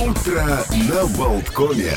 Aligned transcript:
Утро 0.00 0.64
на 0.72 1.06
Болткоме. 1.16 1.92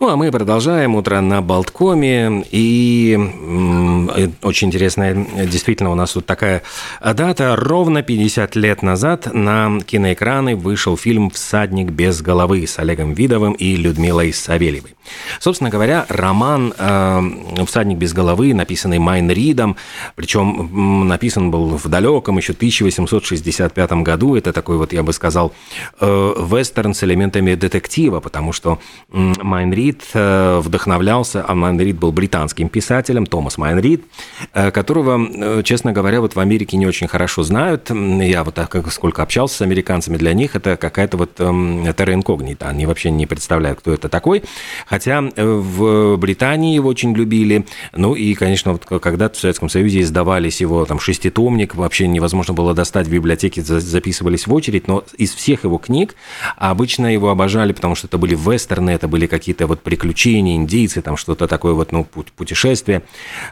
Ну, 0.00 0.10
а 0.10 0.16
мы 0.16 0.30
продолжаем 0.30 0.94
утро 0.94 1.20
на 1.20 1.42
Болткоме. 1.42 2.44
И 2.52 3.18
э, 3.18 4.28
очень 4.42 4.68
интересная, 4.68 5.26
действительно, 5.44 5.90
у 5.90 5.96
нас 5.96 6.12
тут 6.12 6.24
такая 6.24 6.62
дата. 7.00 7.56
Ровно 7.56 8.04
50 8.04 8.54
лет 8.54 8.82
назад 8.82 9.34
на 9.34 9.80
киноэкраны 9.80 10.54
вышел 10.54 10.96
фильм 10.96 11.30
«Всадник 11.30 11.90
без 11.90 12.22
головы» 12.22 12.64
с 12.64 12.78
Олегом 12.78 13.12
Видовым 13.12 13.54
и 13.54 13.74
Людмилой 13.74 14.32
Савельевой. 14.32 14.94
Собственно 15.40 15.68
говоря, 15.68 16.06
роман 16.08 16.74
э, 16.78 17.64
«Всадник 17.66 17.98
без 17.98 18.12
головы», 18.12 18.54
написанный 18.54 19.00
Майн 19.00 19.28
Ридом, 19.32 19.76
причем 20.14 21.08
написан 21.08 21.50
был 21.50 21.76
в 21.76 21.88
далеком 21.88 22.36
еще 22.36 22.52
1865 22.52 23.92
году. 24.04 24.36
Это 24.36 24.52
такой 24.52 24.76
вот, 24.76 24.92
я 24.92 25.02
бы 25.02 25.12
сказал, 25.12 25.52
э, 26.00 26.34
вестерн 26.38 26.94
с 26.94 27.02
элементами 27.02 27.56
детектива, 27.56 28.20
потому 28.20 28.52
что 28.52 28.78
Майн 29.10 29.72
Рид 29.72 29.87
Рид 29.88 30.02
э, 30.12 30.60
вдохновлялся, 30.62 31.42
а 31.48 31.54
Майн 31.54 31.80
Рид 31.80 31.98
был 31.98 32.12
британским 32.12 32.68
писателем, 32.68 33.24
Томас 33.24 33.56
Майн 33.56 33.78
Рид, 33.78 34.04
э, 34.52 34.70
которого, 34.70 35.18
э, 35.18 35.62
честно 35.62 35.92
говоря, 35.92 36.20
вот 36.20 36.36
в 36.36 36.40
Америке 36.40 36.76
не 36.76 36.86
очень 36.86 37.08
хорошо 37.08 37.42
знают. 37.42 37.90
Я 37.90 38.44
вот 38.44 38.54
так, 38.54 38.76
сколько 38.92 39.22
общался 39.22 39.56
с 39.56 39.62
американцами, 39.62 40.18
для 40.18 40.34
них 40.34 40.56
это 40.56 40.76
какая-то 40.76 41.16
вот 41.16 41.36
терра 41.36 42.12
инкогнита. 42.12 42.68
Они 42.68 42.84
вообще 42.84 43.10
не 43.10 43.26
представляют, 43.26 43.80
кто 43.80 43.94
это 43.94 44.10
такой. 44.10 44.42
Хотя 44.86 45.22
в 45.36 46.16
Британии 46.16 46.74
его 46.74 46.90
очень 46.90 47.14
любили. 47.14 47.64
Ну 47.96 48.14
и, 48.14 48.34
конечно, 48.34 48.72
вот 48.72 48.84
когда-то 48.84 49.38
в 49.38 49.40
Советском 49.40 49.70
Союзе 49.70 50.02
издавались 50.02 50.60
его 50.60 50.84
там 50.84 51.00
шеститомник, 51.00 51.74
вообще 51.74 52.08
невозможно 52.08 52.52
было 52.52 52.74
достать 52.74 53.06
в 53.06 53.10
библиотеке, 53.10 53.62
записывались 53.62 54.46
в 54.46 54.52
очередь, 54.52 54.86
но 54.86 55.04
из 55.16 55.32
всех 55.32 55.64
его 55.64 55.78
книг 55.78 56.14
обычно 56.56 57.06
его 57.06 57.30
обожали, 57.30 57.72
потому 57.72 57.94
что 57.94 58.06
это 58.06 58.18
были 58.18 58.34
вестерны, 58.34 58.90
это 58.90 59.08
были 59.08 59.26
какие-то 59.26 59.66
вот 59.66 59.77
приключения, 59.82 60.56
индейцы, 60.56 61.02
там 61.02 61.16
что-то 61.16 61.46
такое 61.46 61.72
вот, 61.72 61.92
ну, 61.92 62.04
путешествие, 62.04 63.02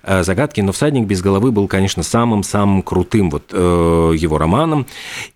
э, 0.02 0.22
загадки. 0.22 0.60
Но 0.60 0.72
«Всадник 0.72 1.06
без 1.06 1.22
головы» 1.22 1.52
был, 1.52 1.68
конечно, 1.68 2.02
самым-самым 2.02 2.83
крутым 2.83 3.30
вот 3.30 3.44
э, 3.52 4.12
его 4.16 4.38
романом. 4.38 4.86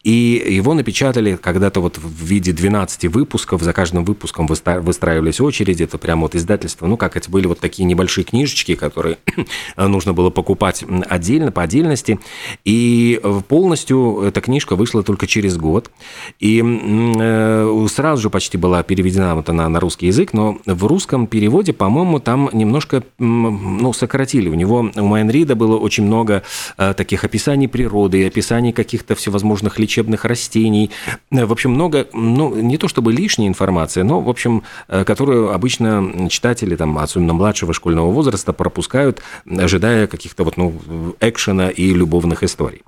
И 0.03 0.45
его 0.49 0.75
напечатали 0.75 1.37
когда-то 1.37 1.81
вот 1.81 1.99
в 1.99 2.25
виде 2.25 2.53
12 2.53 3.07
выпусков. 3.07 3.63
За 3.63 3.73
каждым 3.73 4.05
выпуском 4.05 4.47
выстраивались 4.47 5.41
очереди. 5.41 5.85
Это 5.85 5.99
прямо 5.99 6.23
вот 6.23 6.35
издательство. 6.35 6.87
Ну, 6.87 6.97
как 6.97 7.17
это 7.17 7.31
были 7.31 7.47
вот 7.47 7.61
такие 7.61 7.85
небольшие 7.85 8.25
книжечки, 8.25 8.75
которые 8.75 9.19
нужно 9.77 10.13
было 10.13 10.31
покупать 10.31 10.85
отдельно, 11.09 11.53
по 11.53 11.63
отдельности. 11.63 12.19
И 12.65 13.21
полностью 13.49 14.23
эта 14.23 14.41
книжка 14.41 14.77
вышла 14.77 15.03
только 15.03 15.27
через 15.27 15.57
год. 15.57 15.91
И 16.39 16.63
э, 16.63 17.87
сразу 17.91 18.23
же 18.23 18.31
почти 18.31 18.57
была 18.57 18.83
переведена 18.83 19.35
вот 19.35 19.49
она 19.49 19.69
на 19.69 19.81
русский 19.81 20.07
язык, 20.07 20.33
но 20.33 20.59
в 20.81 20.87
русском 20.87 21.27
переводе, 21.27 21.73
по-моему, 21.73 22.21
там 22.21 22.49
немножко 22.53 23.03
ну, 23.19 23.93
сократили. 23.93 24.49
У 24.49 24.55
него, 24.55 24.91
у 24.97 25.05
Майнрида 25.05 25.55
было 25.55 25.77
очень 25.77 26.05
много 26.05 26.43
э, 26.79 26.95
таких 26.95 27.25
описаний 27.25 27.69
природы, 27.69 28.27
описаний 28.27 28.73
каких-то 28.73 29.15
всевозможных 29.15 29.79
лечебных 29.79 30.25
растений. 30.25 30.91
Э, 31.31 31.45
в 31.45 31.53
общем, 31.53 31.73
много, 31.73 32.07
ну, 32.15 32.55
не 32.55 32.79
то 32.79 32.89
чтобы 32.89 33.13
лишняя 33.13 33.49
информация, 33.49 34.05
но, 34.05 34.21
в 34.21 34.29
общем, 34.29 34.63
э, 34.89 35.05
которую 35.05 35.53
обычно 35.53 36.29
читатели, 36.31 36.77
там, 36.77 36.99
особенно 36.99 37.35
младшего 37.35 37.75
школьного 37.75 38.11
возраста, 38.11 38.55
пропускают, 38.55 39.23
ожидая 39.47 40.07
каких-то 40.07 40.45
вот, 40.45 40.57
ну, 40.57 40.75
экшена 41.21 41.69
и 41.69 41.93
любовных 41.93 42.43
историй. 42.43 42.83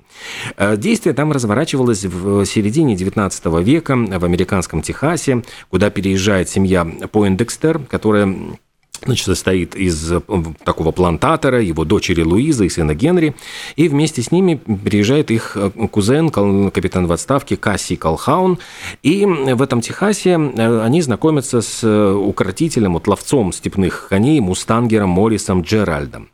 Действие 0.77 1.13
там 1.13 1.31
разворачивалось 1.31 2.05
в 2.05 2.45
середине 2.45 2.95
19 2.95 3.45
века 3.61 3.95
в 3.95 4.25
американском 4.25 4.81
Техасе, 4.81 5.43
куда 5.69 5.89
переезжает 5.89 6.49
семья 6.49 6.85
Пойндекстер, 7.11 7.82
которая 7.89 8.57
значит, 9.05 9.25
состоит 9.25 9.75
из 9.75 10.11
э, 10.11 10.21
такого 10.63 10.91
плантатора, 10.91 11.61
его 11.61 11.85
дочери 11.85 12.21
Луизы 12.21 12.65
и 12.65 12.69
сына 12.69 12.95
Генри, 12.95 13.35
и 13.75 13.87
вместе 13.87 14.21
с 14.21 14.31
ними 14.31 14.55
приезжает 14.55 15.31
их 15.31 15.53
э, 15.55 15.69
кузен, 15.91 16.29
капитан 16.29 17.07
в 17.07 17.11
отставке 17.11 17.57
Касси 17.57 17.95
Колхаун, 17.95 18.59
и 19.01 19.25
в 19.25 19.61
этом 19.61 19.81
Техасе 19.81 20.31
э, 20.31 20.81
они 20.81 21.01
знакомятся 21.01 21.61
с 21.61 21.83
укротителем, 21.85 22.93
вот 22.93 23.07
ловцом 23.07 23.51
степных 23.53 24.07
коней, 24.09 24.39
мустангером 24.39 25.09
Моррисом 25.09 25.61
Джеральдом. 25.61 26.29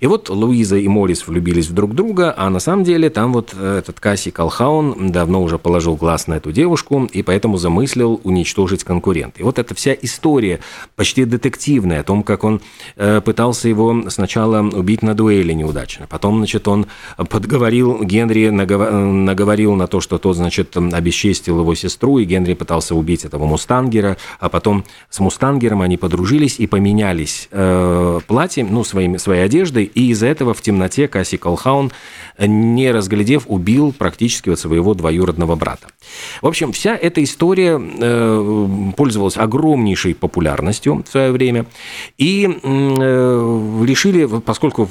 И 0.00 0.06
вот 0.06 0.30
Луиза 0.30 0.76
и 0.76 0.88
Моррис 0.88 1.28
влюбились 1.28 1.68
в 1.68 1.74
друг 1.74 1.94
друга, 1.94 2.34
а 2.36 2.48
на 2.48 2.58
самом 2.58 2.84
деле 2.84 3.10
там 3.10 3.34
вот 3.34 3.54
этот 3.54 4.00
Касси 4.00 4.30
Колхаун 4.30 5.12
давно 5.12 5.42
уже 5.42 5.58
положил 5.58 5.94
глаз 5.94 6.26
на 6.26 6.34
эту 6.34 6.52
девушку, 6.52 7.08
и 7.12 7.22
поэтому 7.22 7.58
замыслил 7.58 8.18
уничтожить 8.24 8.82
конкурента. 8.82 9.40
И 9.40 9.42
вот 9.42 9.58
эта 9.58 9.74
вся 9.74 9.92
история, 9.92 10.60
почти 10.96 11.26
детективная, 11.26 12.00
о 12.00 12.02
том, 12.02 12.22
как 12.22 12.44
он 12.44 12.62
э, 12.96 13.20
пытался 13.20 13.68
его 13.68 14.08
сначала 14.08 14.62
убить 14.62 15.02
на 15.02 15.14
дуэли 15.14 15.52
неудачно, 15.52 16.06
потом, 16.08 16.38
значит, 16.38 16.66
он 16.66 16.86
подговорил 17.16 18.02
Генри, 18.02 18.48
наговорил 18.48 19.74
на 19.74 19.86
то, 19.86 20.00
что 20.00 20.16
тот, 20.18 20.36
значит, 20.36 20.76
обесчестил 20.76 21.60
его 21.60 21.74
сестру, 21.74 22.18
и 22.18 22.24
Генри 22.24 22.54
пытался 22.54 22.94
убить 22.94 23.26
этого 23.26 23.44
мустангера, 23.44 24.16
а 24.38 24.48
потом 24.48 24.84
с 25.10 25.20
мустангером 25.20 25.82
они 25.82 25.98
подружились 25.98 26.58
и 26.58 26.66
поменялись 26.66 27.48
э, 27.50 28.20
платьем, 28.26 28.68
ну, 28.70 28.82
своими, 28.82 29.18
своей 29.18 29.44
одеждой, 29.44 29.89
и 29.94 30.10
из-за 30.10 30.26
этого 30.26 30.54
в 30.54 30.62
темноте 30.62 31.08
Касси 31.08 31.36
Колхаун, 31.36 31.92
не 32.38 32.90
разглядев, 32.90 33.44
убил 33.46 33.92
практически 33.92 34.48
вот 34.48 34.58
своего 34.58 34.94
двоюродного 34.94 35.56
брата. 35.56 35.88
В 36.42 36.46
общем, 36.46 36.72
вся 36.72 36.96
эта 36.96 37.22
история 37.22 37.80
э, 37.80 38.66
пользовалась 38.96 39.36
огромнейшей 39.36 40.14
популярностью 40.14 41.04
в 41.06 41.10
свое 41.10 41.32
время, 41.32 41.66
и 42.18 42.46
э, 42.46 43.84
решили, 43.86 44.26
поскольку 44.40 44.84
в, 44.84 44.90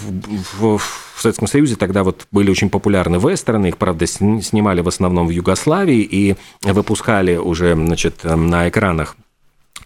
в, 0.60 0.78
в 0.78 1.22
Советском 1.22 1.48
Союзе 1.48 1.76
тогда 1.76 2.04
вот 2.04 2.28
были 2.32 2.50
очень 2.50 2.70
популярны 2.70 3.18
вестерны, 3.18 3.68
их, 3.68 3.78
правда, 3.78 4.06
снимали 4.08 4.82
в 4.82 4.88
основном 4.88 5.28
в 5.28 5.32
Югославии 5.32 6.02
и 6.02 6.36
выпускали 6.64 7.38
уже, 7.38 7.76
значит, 7.76 8.24
на 8.24 8.70
экранах 8.70 9.16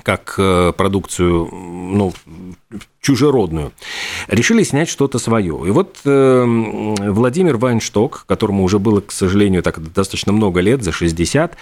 как 0.01 0.35
э, 0.37 0.73
продукцию, 0.75 1.49
ну, 1.51 2.13
чужеродную, 3.03 3.73
решили 4.29 4.63
снять 4.63 4.87
что-то 4.87 5.19
свое. 5.19 5.61
И 5.67 5.71
вот 5.71 5.97
э, 6.05 6.45
Владимир 6.45 7.57
Вайншток, 7.57 8.23
которому 8.25 8.63
уже 8.63 8.79
было, 8.79 9.01
к 9.01 9.11
сожалению, 9.11 9.61
так 9.61 9.83
достаточно 9.91 10.31
много 10.31 10.61
лет, 10.61 10.83
за 10.83 10.93
60, 10.93 11.57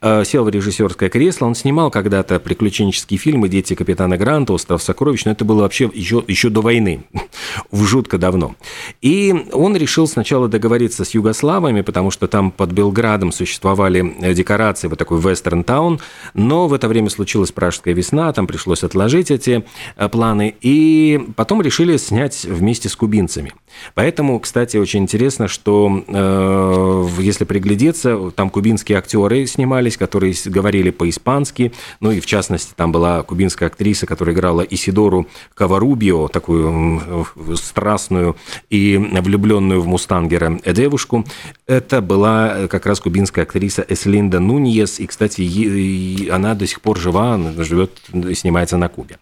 э, 0.00 0.24
сел 0.24 0.44
в 0.44 0.48
режиссерское 0.48 1.10
кресло. 1.10 1.46
Он 1.46 1.54
снимал 1.54 1.90
когда-то 1.90 2.40
приключенческие 2.40 3.18
фильмы 3.18 3.50
«Дети 3.50 3.74
капитана 3.74 4.16
Гранта», 4.16 4.54
«Остров 4.54 4.82
сокровищ», 4.82 5.26
но 5.26 5.32
это 5.32 5.44
было 5.44 5.62
вообще 5.62 5.90
еще, 5.92 6.24
еще 6.26 6.48
до 6.48 6.62
войны, 6.62 7.04
в 7.70 7.84
жутко 7.84 8.16
давно. 8.16 8.56
И 9.02 9.34
он 9.52 9.76
решил 9.76 10.08
сначала 10.08 10.48
договориться 10.48 11.04
с 11.04 11.10
югославами, 11.10 11.82
потому 11.82 12.10
что 12.10 12.26
там 12.26 12.50
под 12.50 12.72
Белградом 12.72 13.32
существовали 13.32 14.16
э, 14.22 14.32
декорации, 14.32 14.88
вот 14.88 14.98
такой 14.98 15.20
вестерн-таун, 15.20 16.00
но 16.32 16.68
в 16.68 16.72
это 16.72 16.88
время 16.88 17.10
случилась 17.10 17.52
Пражская 17.52 17.92
весна, 17.92 18.32
там 18.32 18.46
пришлось 18.46 18.82
отложить 18.82 19.30
эти 19.30 19.62
э, 19.96 20.08
планы, 20.08 20.54
и 20.62 20.85
и 20.86 21.20
потом 21.34 21.62
решили 21.62 21.96
снять 21.96 22.44
вместе 22.44 22.88
с 22.88 22.96
кубинцами. 22.96 23.52
Поэтому, 23.94 24.38
кстати, 24.40 24.76
очень 24.76 25.02
интересно, 25.02 25.48
что 25.48 26.04
э, 26.06 27.06
если 27.20 27.44
приглядеться, 27.44 28.30
там 28.30 28.50
кубинские 28.50 28.98
актеры 28.98 29.46
снимались, 29.46 29.96
которые 29.96 30.34
говорили 30.46 30.90
по-испански, 30.90 31.72
ну 32.00 32.10
и 32.10 32.20
в 32.20 32.26
частности 32.26 32.72
там 32.74 32.92
была 32.92 33.22
кубинская 33.22 33.68
актриса, 33.68 34.06
которая 34.06 34.34
играла 34.34 34.62
Исидору 34.62 35.26
Каварубио, 35.54 36.28
такую 36.28 37.26
страстную 37.56 38.36
и 38.70 38.96
влюбленную 38.96 39.80
в 39.80 39.86
Мустангера 39.86 40.58
девушку. 40.64 41.24
Это 41.66 42.00
была 42.00 42.68
как 42.68 42.86
раз 42.86 43.00
кубинская 43.00 43.44
актриса 43.44 43.84
Эслинда 43.88 44.40
Нуньес, 44.40 45.00
и, 45.00 45.06
кстати, 45.06 46.30
она 46.30 46.54
до 46.54 46.66
сих 46.66 46.80
пор 46.80 46.98
жива, 46.98 47.38
живет, 47.58 47.90
снимается 48.34 48.76
на 48.76 48.88
Кубе. 48.88 49.18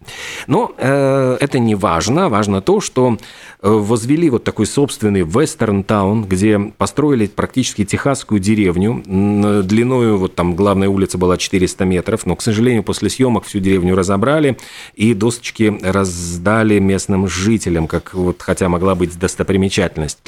Но 0.47 0.73
э, 0.77 1.37
это 1.39 1.54
не 1.59 1.75
важно, 1.75 2.29
важно 2.29 2.61
то, 2.61 2.81
что 2.81 3.17
э, 3.61 3.69
возвели 3.69 4.29
вот 4.29 4.43
такой 4.43 4.65
собственный 4.65 5.21
вестерн-таун, 5.21 6.25
где 6.25 6.59
построили 6.59 7.27
практически 7.27 7.85
техасскую 7.85 8.39
деревню, 8.39 9.03
длиною, 9.63 10.17
вот 10.17 10.35
там 10.35 10.55
главная 10.55 10.89
улица 10.89 11.17
была 11.17 11.37
400 11.37 11.85
метров, 11.85 12.25
но, 12.25 12.35
к 12.35 12.41
сожалению, 12.41 12.83
после 12.83 13.09
съемок 13.09 13.45
всю 13.45 13.59
деревню 13.59 13.95
разобрали 13.95 14.57
и 14.95 15.13
досочки 15.13 15.77
раздали 15.81 16.79
местным 16.79 17.27
жителям, 17.27 17.87
как 17.87 18.13
вот, 18.13 18.41
хотя 18.41 18.69
могла 18.69 18.95
быть 18.95 19.17
достопримечательность. 19.17 20.19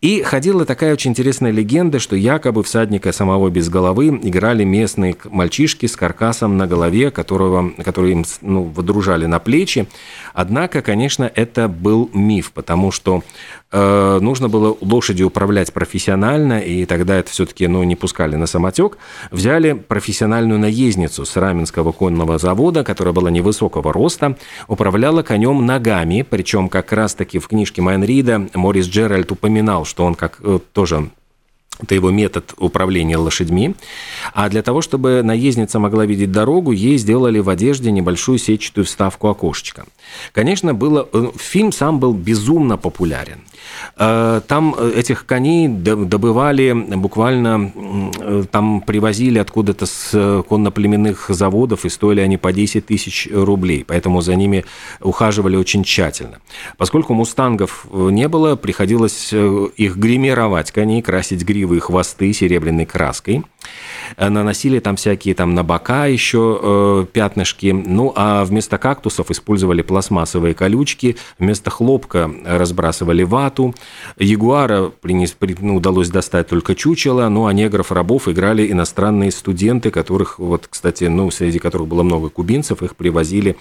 И 0.00 0.22
ходила 0.22 0.64
такая 0.64 0.92
очень 0.92 1.10
интересная 1.10 1.50
легенда, 1.50 1.98
что 1.98 2.14
якобы 2.14 2.62
всадника 2.62 3.12
самого 3.12 3.48
без 3.48 3.68
головы 3.68 4.08
играли 4.22 4.64
местные 4.64 5.16
мальчишки 5.24 5.86
с 5.86 5.96
каркасом 5.96 6.56
на 6.56 6.66
голове, 6.66 7.10
которого, 7.10 7.70
которые 7.82 8.12
им 8.12 8.24
ну, 8.40 8.62
водружали 8.62 9.26
на 9.26 9.38
плечи. 9.38 9.88
Одна 10.34 10.57
Однако, 10.58 10.82
конечно, 10.82 11.30
это 11.36 11.68
был 11.68 12.10
миф, 12.12 12.50
потому 12.50 12.90
что 12.90 13.22
э, 13.70 14.18
нужно 14.20 14.48
было 14.48 14.76
лошадью 14.80 15.28
управлять 15.28 15.72
профессионально, 15.72 16.58
и 16.58 16.84
тогда 16.84 17.14
это 17.14 17.30
все-таки 17.30 17.68
ну, 17.68 17.84
не 17.84 17.94
пускали 17.94 18.34
на 18.34 18.46
самотек. 18.46 18.98
Взяли 19.30 19.74
профессиональную 19.74 20.58
наездницу 20.58 21.24
с 21.24 21.36
Раменского 21.36 21.92
конного 21.92 22.38
завода, 22.38 22.82
которая 22.82 23.14
была 23.14 23.30
невысокого 23.30 23.92
роста, 23.92 24.36
управляла 24.66 25.22
конем 25.22 25.64
ногами, 25.64 26.26
причем 26.28 26.68
как 26.68 26.92
раз-таки 26.92 27.38
в 27.38 27.46
книжке 27.46 27.80
Майнрида 27.80 28.48
Морис 28.54 28.88
Джеральд 28.88 29.30
упоминал, 29.30 29.84
что 29.84 30.04
он 30.04 30.16
как 30.16 30.40
э, 30.42 30.58
тоже 30.72 31.08
это 31.80 31.94
его 31.94 32.10
метод 32.10 32.54
управления 32.58 33.16
лошадьми. 33.16 33.74
А 34.34 34.48
для 34.48 34.62
того, 34.62 34.82
чтобы 34.82 35.22
наездница 35.22 35.78
могла 35.78 36.06
видеть 36.06 36.32
дорогу, 36.32 36.72
ей 36.72 36.98
сделали 36.98 37.38
в 37.38 37.48
одежде 37.48 37.90
небольшую 37.90 38.38
сетчатую 38.38 38.84
вставку 38.84 39.28
окошечка. 39.28 39.86
Конечно, 40.32 40.74
было, 40.74 41.08
э, 41.12 41.30
фильм 41.36 41.72
сам 41.72 42.00
был 42.00 42.12
безумно 42.14 42.76
популярен. 42.76 43.40
Э, 43.96 44.40
там 44.46 44.74
э, 44.76 44.92
этих 44.96 45.26
коней 45.26 45.68
добывали 45.68 46.72
буквально, 46.72 47.72
там 48.50 48.80
привозили 48.80 49.38
откуда-то 49.38 49.86
с 49.86 50.42
конноплеменных 50.48 51.26
заводов, 51.28 51.84
и 51.84 51.88
стоили 51.88 52.20
они 52.20 52.36
по 52.38 52.52
10 52.52 52.86
тысяч 52.86 53.28
рублей, 53.32 53.84
поэтому 53.86 54.20
за 54.20 54.34
ними 54.34 54.64
ухаживали 55.00 55.56
очень 55.56 55.84
тщательно. 55.84 56.38
Поскольку 56.76 57.14
мустангов 57.14 57.86
не 57.92 58.28
было, 58.28 58.56
приходилось 58.56 59.32
их 59.32 59.96
гримировать, 59.96 60.72
коней 60.72 61.02
красить 61.02 61.44
гривы 61.44 61.67
и 61.74 61.80
хвосты 61.80 62.32
серебряной 62.32 62.86
краской. 62.86 63.44
Э, 64.16 64.28
наносили 64.28 64.78
там 64.78 64.96
всякие 64.96 65.34
там 65.34 65.54
на 65.54 65.62
бока 65.62 66.06
еще 66.06 66.58
э, 66.60 67.06
пятнышки. 67.12 67.72
Ну, 67.72 68.12
а 68.16 68.44
вместо 68.44 68.78
кактусов 68.78 69.30
использовали 69.30 69.82
пластмассовые 69.82 70.54
колючки, 70.54 71.16
вместо 71.38 71.70
хлопка 71.70 72.30
разбрасывали 72.44 73.22
вату. 73.22 73.74
Ягуара 74.18 74.90
принес, 75.00 75.32
при, 75.32 75.56
ну, 75.60 75.76
удалось 75.76 76.08
достать 76.10 76.48
только 76.48 76.74
чучело, 76.74 77.28
ну, 77.28 77.46
а 77.46 77.52
негров-рабов 77.52 78.28
играли 78.28 78.70
иностранные 78.70 79.30
студенты, 79.30 79.90
которых, 79.90 80.38
вот, 80.38 80.66
кстати, 80.68 81.04
ну, 81.04 81.30
среди 81.30 81.58
которых 81.58 81.88
было 81.88 82.02
много 82.02 82.28
кубинцев, 82.28 82.82
их 82.82 82.96
привозили, 82.96 83.56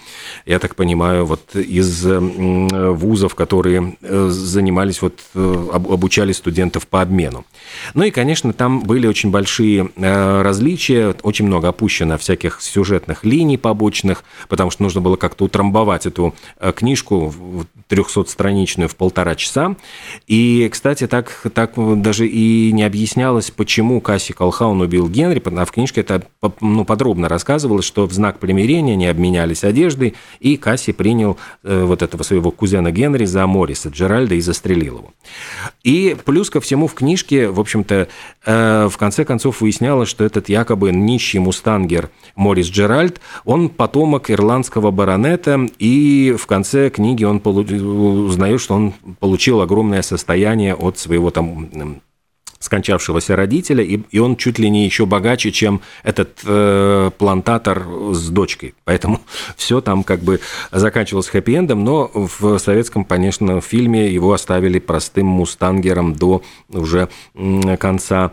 я 0.46 0.60
так 0.60 0.76
понимаю, 0.76 1.26
вот 1.26 1.56
из 1.56 2.06
вузов, 2.06 3.36
которые 3.36 3.98
э, 4.02 4.28
занимались, 4.30 5.02
вот, 5.02 5.20
э, 5.36 5.68
обучали 5.74 6.32
студентов 6.32 6.88
по 6.88 7.02
обмену. 7.02 7.46
Ну 7.94 8.04
и, 8.04 8.12
конечно, 8.12 8.54
там 8.54 8.82
были 8.82 9.08
очень 9.08 9.32
большие 9.32 9.90
Э, 9.98 10.37
различия, 10.44 11.16
очень 11.24 11.46
много 11.46 11.68
опущено 11.70 12.18
всяких 12.18 12.62
сюжетных 12.62 13.24
линий 13.24 13.58
побочных, 13.58 14.24
потому 14.48 14.72
что 14.72 14.84
нужно 14.84 15.02
было 15.02 15.16
как-то 15.16 15.46
утрамбовать 15.46 16.06
эту 16.06 16.34
э, 16.60 16.72
книжку 16.72 17.34
300-страничную 17.90 18.88
в 18.88 18.96
полтора 18.96 19.36
часа. 19.36 19.76
И, 20.28 20.68
кстати, 20.72 21.08
так, 21.08 21.48
так 21.54 21.74
даже 22.02 22.28
и 22.28 22.72
не 22.72 22.84
объяснялось, 22.84 23.52
почему 23.52 24.02
Касси 24.02 24.34
Колхаун 24.34 24.82
убил 24.82 25.08
Генри, 25.08 25.42
а 25.46 25.66
в 25.66 25.72
книжке 25.72 26.02
это 26.02 26.24
ну, 26.62 26.86
подробно 26.86 27.30
рассказывалось, 27.30 27.86
что 27.86 28.06
в 28.06 28.14
знак 28.14 28.40
примирения 28.40 28.96
не 28.96 29.08
обменялись 29.08 29.64
одеждой, 29.64 30.16
и 30.40 30.58
Касси 30.58 30.92
принял 30.92 31.38
э, 31.64 31.84
вот 31.84 32.02
этого 32.02 32.24
своего 32.24 32.52
кузена 32.52 32.92
Генри 32.92 33.26
за 33.26 33.46
Морриса 33.48 33.90
Джеральда 33.90 34.36
и 34.36 34.42
застрелил 34.42 34.98
его. 34.98 35.14
И 35.84 36.16
плюс 36.26 36.50
ко 36.50 36.60
всему 36.60 36.88
в 36.88 36.94
книжке, 36.94 37.50
в 37.50 37.60
общем-то, 37.60 38.08
в 38.46 38.94
конце 38.98 39.26
концов 39.26 39.62
выяснялось, 39.62 40.10
что 40.10 40.24
этот 40.28 40.50
якобы 40.50 40.92
нищий 40.92 41.40
мустангер 41.40 42.10
Морис 42.36 42.68
Джеральд, 42.68 43.20
он 43.46 43.70
потомок 43.70 44.30
ирландского 44.30 44.92
баронета, 44.92 45.68
и 45.80 46.36
в 46.38 46.46
конце 46.46 46.90
книги 46.90 47.24
он 47.24 47.42
узнает, 47.44 48.62
что 48.62 48.76
он 48.76 48.94
получил 49.20 49.62
огромное 49.62 50.02
состояние 50.04 50.76
от 50.76 51.00
своего 51.00 51.32
там 51.32 52.02
скончавшегося 52.60 53.36
родителя, 53.36 53.84
и, 53.84 54.00
и 54.12 54.20
он 54.20 54.36
чуть 54.36 54.60
ли 54.60 54.70
не 54.70 54.86
еще 54.86 55.06
богаче, 55.06 55.52
чем 55.52 55.82
этот 56.04 56.40
э, 56.44 57.12
плантатор 57.18 57.86
с 58.12 58.30
дочкой. 58.30 58.74
Поэтому 58.84 59.22
все 59.58 59.82
там 59.82 60.04
как 60.04 60.22
бы 60.22 60.40
заканчивалось 60.72 61.30
хэппи-эндом, 61.30 61.84
но 61.84 62.10
в 62.14 62.58
советском, 62.60 63.06
конечно, 63.06 63.62
фильме 63.62 64.12
его 64.12 64.34
оставили 64.34 64.80
простым 64.80 65.28
мустангером 65.28 66.16
до 66.16 66.42
уже 66.70 67.10
конца 67.80 68.32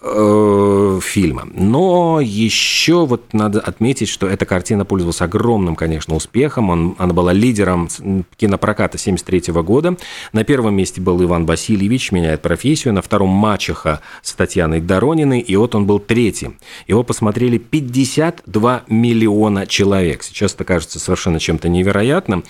э, 0.00 1.00
фильма. 1.02 1.48
Но 1.52 2.20
еще 2.20 3.06
вот 3.06 3.32
надо 3.32 3.60
отметить, 3.60 4.08
что 4.08 4.26
эта 4.26 4.46
картина 4.46 4.84
пользовалась 4.84 5.20
огромным, 5.20 5.76
конечно, 5.76 6.14
успехом. 6.14 6.70
Он, 6.70 6.94
она 6.98 7.12
была 7.12 7.32
лидером 7.32 7.88
кинопроката 8.36 8.98
73 8.98 9.52
года. 9.62 9.96
На 10.32 10.44
первом 10.44 10.74
месте 10.74 11.00
был 11.00 11.22
Иван 11.22 11.46
Васильевич, 11.46 12.12
меняет 12.12 12.42
профессию. 12.42 12.94
На 12.94 13.02
втором 13.02 13.30
Мачеха 13.30 14.00
с 14.22 14.32
Татьяной 14.34 14.80
Дорониной. 14.80 15.40
И 15.40 15.56
вот 15.56 15.74
он 15.74 15.86
был 15.86 15.98
третьим. 15.98 16.58
Его 16.86 17.02
посмотрели 17.02 17.58
52 17.58 18.84
миллиона 18.88 19.66
человек. 19.66 20.22
Сейчас 20.22 20.54
это 20.54 20.64
кажется 20.64 20.98
совершенно 20.98 21.40
чем-то 21.40 21.68
невероятным. 21.68 22.44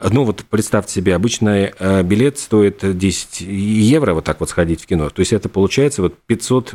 Ну 0.00 0.24
вот 0.24 0.44
представьте 0.48 0.94
себе, 0.94 1.14
обычный 1.14 1.72
э, 1.78 2.02
билет 2.02 2.38
стоит 2.38 2.98
10 2.98 3.40
евро 3.40 4.14
вот 4.14 4.24
так 4.24 4.40
вот 4.40 4.50
сходить 4.50 4.82
в 4.82 4.86
кино. 4.86 5.10
То 5.10 5.20
есть 5.20 5.32
это 5.32 5.48
получается 5.48 6.02
вот 6.02 6.14
500 6.26 6.74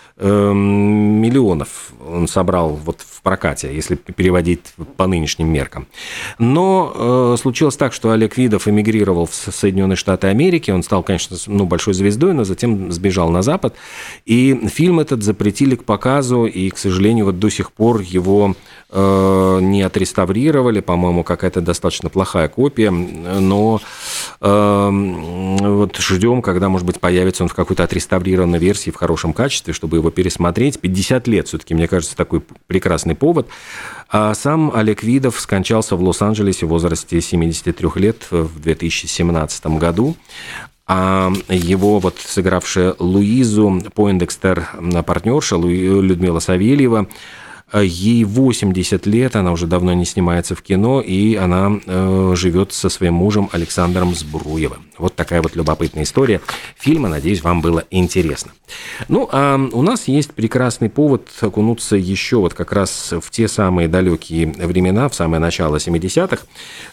миллионов 0.21 1.91
он 2.07 2.27
собрал 2.27 2.69
вот 2.69 3.01
в 3.01 3.21
прокате, 3.21 3.73
если 3.73 3.95
переводить 3.95 4.61
по 4.97 5.07
нынешним 5.07 5.47
меркам. 5.47 5.87
Но 6.39 6.91
э, 7.33 7.37
случилось 7.39 7.77
так, 7.77 7.93
что 7.93 8.11
Олег 8.11 8.37
Видов 8.37 8.67
эмигрировал 8.67 9.25
в 9.25 9.33
Соединенные 9.33 9.95
Штаты 9.95 10.27
Америки. 10.27 10.71
Он 10.71 10.83
стал, 10.83 11.03
конечно, 11.03 11.37
ну, 11.47 11.65
большой 11.65 11.93
звездой, 11.93 12.33
но 12.33 12.43
затем 12.43 12.91
сбежал 12.91 13.29
на 13.29 13.41
Запад. 13.41 13.75
И 14.25 14.67
фильм 14.67 14.99
этот 14.99 15.23
запретили 15.23 15.75
к 15.75 15.83
показу, 15.83 16.45
и, 16.45 16.69
к 16.69 16.77
сожалению, 16.77 17.25
вот 17.25 17.39
до 17.39 17.49
сих 17.49 17.71
пор 17.71 18.01
его 18.01 18.55
э, 18.89 19.59
не 19.61 19.81
отреставрировали. 19.81 20.79
По-моему, 20.79 21.23
какая-то 21.23 21.61
достаточно 21.61 22.09
плохая 22.09 22.47
копия. 22.47 22.91
Но 22.91 23.81
э, 24.39 24.89
вот 25.61 25.97
ждем, 25.97 26.41
когда, 26.41 26.69
может 26.69 26.87
быть, 26.87 26.99
появится 26.99 27.43
он 27.43 27.49
в 27.49 27.53
какой-то 27.53 27.83
отреставрированной 27.83 28.59
версии 28.59 28.91
в 28.91 28.95
хорошем 28.95 29.33
качестве, 29.33 29.73
чтобы 29.73 29.97
его 29.97 30.10
пересмотреть. 30.11 30.79
50 30.79 31.27
лет 31.27 31.47
все-таки, 31.47 31.73
мне 31.73 31.87
кажется, 31.87 32.15
такой 32.15 32.41
прекрасный 32.67 33.15
повод. 33.15 33.47
А 34.09 34.33
сам 34.33 34.71
Олег 34.73 35.03
Видов 35.03 35.39
скончался 35.39 35.95
в 35.95 36.03
Лос-Анджелесе 36.03 36.65
в 36.65 36.69
возрасте 36.69 37.19
73 37.19 37.89
лет 37.95 38.27
в 38.29 38.59
2017 38.61 39.65
году. 39.77 40.15
А 40.87 41.31
его 41.47 41.99
вот 41.99 42.17
сыгравшая 42.19 42.95
Луизу 42.99 43.81
Пойндекстер 43.95 44.67
партнерша 45.05 45.55
Людмила 45.55 46.39
Савельева 46.39 47.07
Ей 47.73 48.23
80 48.25 49.05
лет, 49.05 49.35
она 49.35 49.51
уже 49.51 49.65
давно 49.65 49.93
не 49.93 50.05
снимается 50.05 50.55
в 50.55 50.61
кино, 50.61 50.99
и 51.01 51.35
она 51.35 51.79
э, 51.85 52.33
живет 52.35 52.73
со 52.73 52.89
своим 52.89 53.13
мужем 53.13 53.49
Александром 53.53 54.13
Сбруевым. 54.13 54.85
Вот 54.97 55.15
такая 55.15 55.41
вот 55.41 55.55
любопытная 55.55 56.03
история 56.03 56.41
фильма. 56.77 57.09
Надеюсь, 57.09 57.43
вам 57.43 57.61
было 57.61 57.85
интересно. 57.89 58.51
Ну, 59.07 59.27
а 59.31 59.55
у 59.71 59.81
нас 59.81 60.07
есть 60.07 60.33
прекрасный 60.33 60.89
повод 60.89 61.29
окунуться 61.41 61.95
еще 61.95 62.37
вот 62.37 62.53
как 62.53 62.71
раз 62.71 63.13
в 63.19 63.31
те 63.31 63.47
самые 63.47 63.87
далекие 63.87 64.47
времена, 64.47 65.09
в 65.09 65.15
самое 65.15 65.39
начало 65.39 65.77
70-х, 65.77 66.43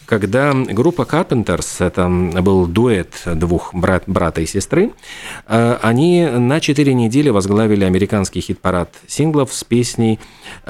когда 0.05 0.53
группа 0.53 1.03
Carpenters, 1.03 1.85
это 1.85 2.07
был 2.41 2.65
дуэт 2.65 3.13
двух 3.25 3.73
брат, 3.73 4.03
брата 4.07 4.41
и 4.41 4.45
сестры, 4.45 4.91
э, 5.47 5.77
они 5.81 6.25
на 6.25 6.59
4 6.59 6.93
недели 6.93 7.29
возглавили 7.29 7.83
американский 7.83 8.41
хит-парад 8.41 8.93
синглов 9.07 9.53
с 9.53 9.63
песней 9.63 10.19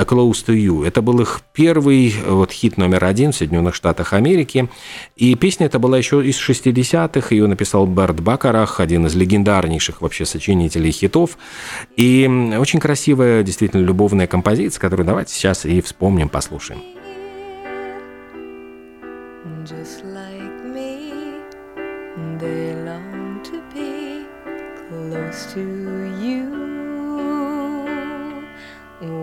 Close 0.06 0.46
to 0.46 0.56
You. 0.56 0.86
Это 0.86 1.02
был 1.02 1.20
их 1.22 1.42
первый 1.54 2.14
вот, 2.26 2.52
хит 2.52 2.78
номер 2.78 3.06
один 3.06 3.32
в 3.32 3.36
Соединенных 3.36 3.76
Штатах 3.76 4.14
Америки. 4.14 4.70
И 5.16 5.36
песня 5.36 5.66
эта 5.66 5.80
была 5.80 5.98
еще 5.98 6.26
из 6.26 6.38
60-х. 6.38 7.34
Ее 7.34 7.48
написал 7.48 7.86
Берт 7.86 8.20
Бакарах, 8.20 8.80
один 8.80 9.06
из 9.06 9.16
легендарнейших 9.16 10.02
вообще 10.02 10.26
сочинителей 10.26 10.92
хитов. 10.92 11.38
И 11.96 12.28
очень 12.58 12.80
красивая, 12.80 13.44
действительно, 13.44 13.82
любовная 13.82 14.28
композиция, 14.28 14.80
которую 14.80 15.06
давайте 15.06 15.34
сейчас 15.34 15.66
и 15.66 15.82
вспомним, 15.82 16.30
послушаем. 16.30 16.82
Just 19.66 20.04
like 20.06 20.64
me, 20.74 21.42
they 22.40 22.74
long 22.86 23.42
to 23.44 23.62
be 23.74 24.26
close 24.90 25.54
to 25.54 25.60
you. 25.60 26.09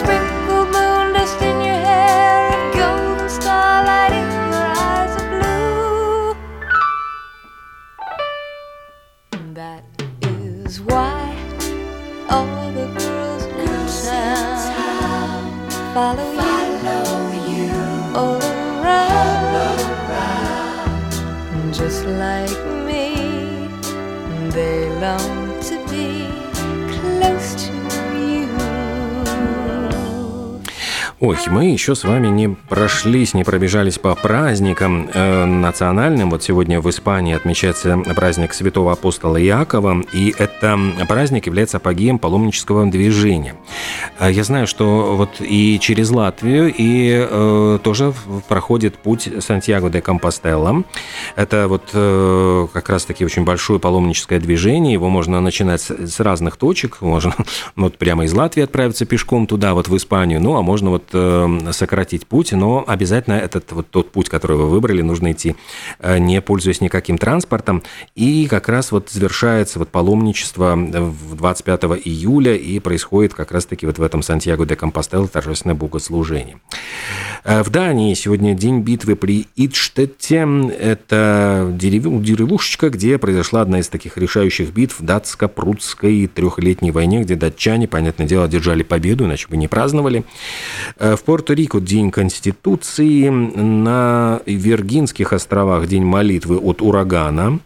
Sprinkled 0.00 0.68
moon 0.74 1.12
dust 1.12 1.40
in 1.42 1.56
your 1.60 1.80
hair 1.88 2.38
and 2.54 2.64
golden 2.74 3.28
starlight 3.28 4.12
in 4.20 4.28
your 4.50 4.68
eyes 4.88 5.14
of 5.20 5.24
blue. 5.32 6.34
That 9.60 9.82
is 10.22 10.80
why 10.80 11.20
all 12.30 12.72
the 12.78 12.86
girls 12.98 13.44
in 13.66 13.76
town 14.08 15.42
follow 15.94 16.30
you 17.52 17.70
all 18.20 18.42
around. 18.80 19.50
Just 21.74 22.02
like 22.06 22.58
me, 22.88 23.04
they 24.56 24.78
long 25.04 25.60
to 25.68 25.74
be 25.90 26.39
Ой, 31.20 31.36
мы 31.48 31.66
еще 31.66 31.94
с 31.94 32.04
вами 32.04 32.28
не 32.28 32.48
прошлись, 32.48 33.34
не 33.34 33.44
пробежались 33.44 33.98
по 33.98 34.14
праздникам 34.14 35.06
э, 35.12 35.44
национальным. 35.44 36.30
Вот 36.30 36.42
сегодня 36.42 36.80
в 36.80 36.88
Испании 36.88 37.34
отмечается 37.34 37.98
праздник 38.16 38.54
святого 38.54 38.92
апостола 38.92 39.38
Иакова, 39.38 40.02
и 40.14 40.34
это 40.38 40.78
праздник 41.06 41.44
является 41.44 41.76
апогеем 41.76 42.18
паломнического 42.18 42.86
движения. 42.86 43.54
Э, 44.18 44.32
я 44.32 44.44
знаю, 44.44 44.66
что 44.66 45.14
вот 45.14 45.42
и 45.42 45.78
через 45.78 46.08
Латвию, 46.08 46.72
и 46.74 47.28
э, 47.30 47.78
тоже 47.82 48.14
проходит 48.48 48.96
путь 48.96 49.28
Сантьяго 49.40 49.90
де 49.90 50.00
Компостелла. 50.00 50.84
Это 51.36 51.68
вот 51.68 51.90
э, 51.92 52.66
как 52.72 52.88
раз-таки 52.88 53.26
очень 53.26 53.44
большое 53.44 53.78
паломническое 53.78 54.40
движение, 54.40 54.94
его 54.94 55.10
можно 55.10 55.42
начинать 55.42 55.82
с, 55.82 55.90
с 55.90 56.18
разных 56.20 56.56
точек, 56.56 57.02
можно 57.02 57.34
вот 57.76 57.98
прямо 57.98 58.24
из 58.24 58.32
Латвии 58.32 58.62
отправиться 58.62 59.04
пешком 59.04 59.46
туда, 59.46 59.74
вот 59.74 59.88
в 59.88 59.94
Испанию, 59.98 60.40
ну 60.40 60.56
а 60.56 60.62
можно 60.62 60.88
вот 60.88 61.09
сократить 61.72 62.26
путь, 62.26 62.52
но 62.52 62.84
обязательно 62.86 63.34
этот 63.34 63.72
вот 63.72 63.88
тот 63.90 64.10
путь, 64.12 64.28
который 64.28 64.56
вы 64.56 64.68
выбрали, 64.68 65.02
нужно 65.02 65.32
идти, 65.32 65.56
э, 65.98 66.18
не 66.18 66.40
пользуясь 66.40 66.80
никаким 66.80 67.18
транспортом. 67.18 67.82
И 68.14 68.46
как 68.48 68.68
раз 68.68 68.92
вот 68.92 69.10
завершается 69.10 69.78
вот 69.78 69.88
паломничество 69.88 70.74
в 70.76 71.36
25 71.36 71.84
июля, 72.04 72.54
и 72.54 72.78
происходит 72.78 73.34
как 73.34 73.52
раз-таки 73.52 73.86
вот 73.86 73.98
в 73.98 74.02
этом 74.02 74.22
Сантьяго 74.22 74.66
де 74.66 74.76
Компостел 74.76 75.28
торжественное 75.28 75.74
богослужение. 75.76 76.58
Э, 77.44 77.62
В 77.62 77.70
Дании 77.70 78.14
сегодня 78.14 78.54
день 78.54 78.80
битвы 78.80 79.16
при 79.16 79.46
Идштетте. 79.56 80.46
Это 80.78 81.74
дерев- 81.78 82.22
деревушечка, 82.22 82.90
где 82.90 83.18
произошла 83.18 83.62
одна 83.62 83.80
из 83.80 83.88
таких 83.88 84.16
решающих 84.16 84.70
битв 84.70 85.00
в 85.00 85.04
датско-прудской 85.04 86.26
трехлетней 86.26 86.90
войне, 86.90 87.22
где 87.22 87.34
датчане, 87.34 87.88
понятное 87.88 88.26
дело, 88.26 88.44
одержали 88.44 88.82
победу, 88.82 89.24
иначе 89.24 89.48
бы 89.48 89.56
не 89.56 89.68
праздновали. 89.68 90.24
Э, 91.00 91.16
В 91.16 91.24
Пуэрто-Рико 91.24 91.80
День 91.80 92.10
Конституции, 92.10 93.28
на 93.30 94.40
Виргинских 94.44 95.32
островах 95.32 95.86
День 95.88 96.04
молитвы 96.04 96.58
от 96.58 96.82
урагана. 96.82 97.58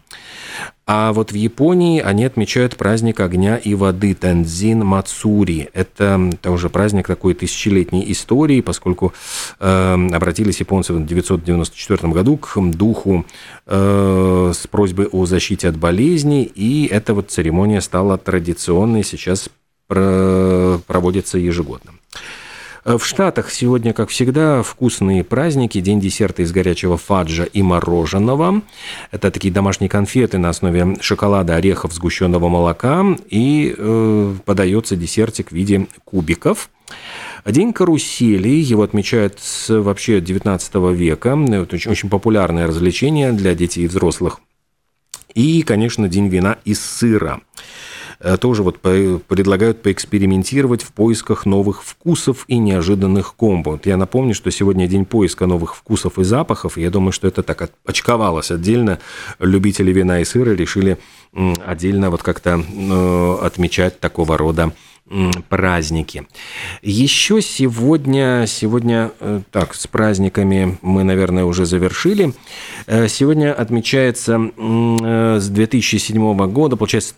А 0.87 1.11
вот 1.13 1.31
в 1.31 1.35
Японии 1.35 1.99
они 1.99 2.23
отмечают 2.25 2.77
праздник 2.77 3.19
огня 3.19 3.57
и 3.57 3.73
воды 3.73 4.13
Тензин 4.13 4.85
Мацури. 4.85 5.69
Это 5.73 6.29
тоже 6.41 6.69
праздник 6.69 7.07
такой 7.07 7.33
тысячелетней 7.33 8.09
истории, 8.11 8.61
поскольку 8.61 9.11
э, 9.59 10.07
обратились 10.13 10.59
японцы 10.59 10.93
в 10.93 10.97
1994 10.97 12.13
году 12.13 12.37
к 12.37 12.55
духу 12.71 13.25
э, 13.65 14.51
с 14.55 14.67
просьбой 14.67 15.07
о 15.07 15.25
защите 15.25 15.67
от 15.69 15.75
болезней, 15.75 16.43
и 16.43 16.85
эта 16.85 17.13
вот 17.15 17.31
церемония 17.31 17.81
стала 17.81 18.17
традиционной, 18.19 19.03
сейчас 19.03 19.49
про- 19.87 20.79
проводится 20.87 21.37
ежегодно. 21.39 21.91
В 22.85 23.03
Штатах 23.03 23.49
сегодня, 23.49 23.93
как 23.93 24.09
всегда, 24.09 24.61
вкусные 24.61 25.23
праздники. 25.23 25.81
День 25.81 25.99
десерта 25.99 26.43
из 26.43 26.51
горячего 26.51 26.97
фаджа 26.97 27.43
и 27.45 27.63
мороженого. 27.63 28.61
Это 29.09 29.31
такие 29.31 29.51
домашние 29.51 29.89
конфеты 29.89 30.37
на 30.37 30.49
основе 30.49 30.95
шоколада, 31.01 31.55
орехов, 31.55 31.93
сгущенного 31.93 32.47
молока. 32.47 33.03
И 33.27 33.73
э, 33.75 34.35
подается 34.45 34.95
десертик 34.95 35.49
в 35.49 35.55
виде 35.55 35.87
кубиков. 36.03 36.69
День 37.43 37.73
карусели, 37.73 38.49
его 38.49 38.83
отмечают 38.83 39.39
вообще 39.67 40.21
19 40.21 40.75
века. 40.93 41.29
Это 41.47 41.75
очень, 41.75 41.89
очень 41.89 42.09
популярное 42.11 42.67
развлечение 42.67 43.31
для 43.31 43.55
детей 43.55 43.85
и 43.85 43.87
взрослых. 43.87 44.41
И, 45.33 45.63
конечно, 45.63 46.07
день 46.07 46.27
вина 46.27 46.59
из 46.65 46.85
сыра 46.85 47.41
Э, 47.41 47.84
тоже 48.39 48.63
вот 48.63 48.79
предлагают 48.79 49.81
поэкспериментировать 49.81 50.83
в 50.83 50.91
поисках 50.91 51.45
новых 51.45 51.83
вкусов 51.83 52.45
и 52.47 52.57
неожиданных 52.57 53.35
комбо. 53.35 53.71
Вот 53.71 53.85
я 53.85 53.97
напомню, 53.97 54.33
что 54.33 54.51
сегодня 54.51 54.87
день 54.87 55.05
поиска 55.05 55.45
новых 55.45 55.75
вкусов 55.75 56.19
и 56.19 56.23
запахов, 56.23 56.77
и 56.77 56.81
я 56.81 56.89
думаю, 56.89 57.11
что 57.11 57.27
это 57.27 57.43
так 57.43 57.71
очковалось 57.85 58.51
отдельно. 58.51 58.99
Любители 59.39 59.91
вина 59.91 60.21
и 60.21 60.25
сыра 60.25 60.51
решили 60.51 60.97
отдельно 61.65 62.09
вот 62.09 62.23
как-то 62.23 62.61
э, 62.61 63.37
отмечать 63.41 63.99
такого 63.99 64.37
рода 64.37 64.71
праздники. 65.49 66.25
Еще 66.81 67.41
сегодня, 67.41 68.45
сегодня, 68.47 69.11
э, 69.19 69.41
так, 69.51 69.75
с 69.75 69.85
праздниками 69.85 70.79
мы, 70.81 71.03
наверное, 71.03 71.45
уже 71.45 71.65
завершили. 71.65 72.33
Э, 72.87 73.07
Сегодня 73.07 73.53
отмечается 73.53 74.39
э, 74.57 75.37
с 75.39 75.47
2007 75.47 76.51
года, 76.51 76.75
получается, 76.75 77.13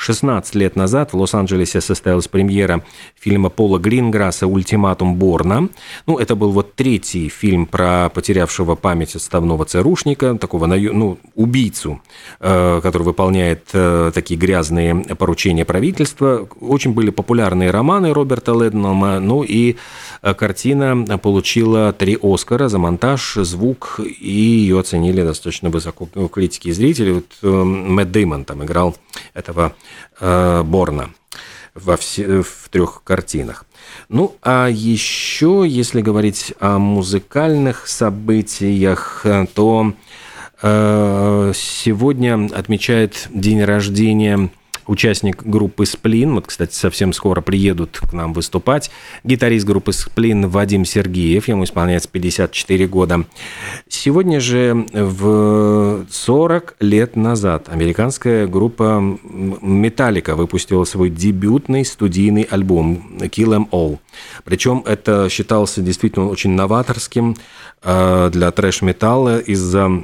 16 0.00 0.54
лет 0.54 0.76
назад 0.76 1.12
в 1.12 1.18
Лос-Анджелесе 1.18 1.82
состоялась 1.82 2.26
премьера 2.26 2.82
фильма 3.20 3.50
Пола 3.50 3.78
Гринграсса 3.78 4.46
«Ультиматум 4.46 5.16
Борна». 5.16 5.68
Ну, 6.06 6.16
это 6.16 6.34
был 6.34 6.52
вот 6.52 6.74
третий 6.74 7.28
фильм 7.28 7.66
про 7.66 8.08
потерявшего 8.08 8.76
память 8.76 9.14
отставного 9.14 9.66
ЦРУшника, 9.66 10.38
такого 10.38 10.64
ну, 10.64 11.18
убийцу, 11.34 12.00
э, 12.40 12.80
который 12.82 13.02
выполняет 13.02 13.68
э, 13.74 14.10
такие 14.14 14.40
грязные 14.40 14.94
поручения 14.94 15.66
правительства. 15.66 16.48
Очень 16.62 16.94
были 16.94 17.10
популярные 17.10 17.70
романы 17.70 18.14
Роберта 18.14 18.52
Леднома, 18.52 19.20
ну 19.20 19.42
и 19.42 19.76
картина 20.20 21.18
получила 21.18 21.92
три 21.92 22.18
Оскара 22.20 22.68
за 22.68 22.78
монтаж, 22.78 23.34
звук, 23.36 24.00
и 24.00 24.30
ее 24.30 24.80
оценили 24.80 25.22
достаточно 25.22 25.70
высоко 25.70 26.08
ну, 26.14 26.28
критики 26.28 26.68
и 26.68 26.72
зрители. 26.72 27.12
Вот 27.12 27.26
э, 27.42 27.48
Мэтт 27.48 28.10
Дэймон 28.10 28.44
там 28.44 28.64
играл 28.64 28.96
этого 29.34 29.74
э, 30.20 30.62
Борна 30.62 31.10
во 31.74 31.96
все, 31.96 32.42
в 32.42 32.68
трех 32.70 33.02
картинах. 33.04 33.64
Ну, 34.08 34.36
а 34.42 34.68
еще, 34.68 35.64
если 35.66 36.00
говорить 36.00 36.54
о 36.60 36.78
музыкальных 36.78 37.88
событиях, 37.88 39.22
э, 39.24 39.46
то 39.54 39.94
э, 40.62 41.52
сегодня 41.54 42.48
отмечает 42.52 43.28
день 43.30 43.62
рождения 43.64 44.50
участник 44.90 45.44
группы 45.44 45.86
«Сплин». 45.86 46.34
Вот, 46.34 46.48
кстати, 46.48 46.74
совсем 46.74 47.12
скоро 47.12 47.40
приедут 47.40 48.00
к 48.00 48.12
нам 48.12 48.32
выступать. 48.32 48.90
Гитарист 49.22 49.64
группы 49.64 49.92
«Сплин» 49.92 50.48
Вадим 50.48 50.84
Сергеев, 50.84 51.46
ему 51.46 51.64
исполняется 51.64 52.08
54 52.08 52.86
года. 52.88 53.24
Сегодня 53.88 54.40
же 54.40 54.86
в 54.92 56.06
40 56.10 56.76
лет 56.80 57.14
назад 57.14 57.68
американская 57.68 58.48
группа 58.48 59.00
«Металлика» 59.62 60.34
выпустила 60.34 60.84
свой 60.84 61.08
дебютный 61.08 61.84
студийный 61.84 62.42
альбом 62.42 63.18
«Kill 63.20 63.56
'Em 63.56 63.70
All». 63.70 63.98
Причем 64.44 64.82
это 64.86 65.28
считался 65.30 65.82
действительно 65.82 66.28
очень 66.28 66.50
новаторским 66.50 67.36
э, 67.82 68.30
для 68.32 68.50
трэш-металла 68.50 69.38
из-за 69.38 70.02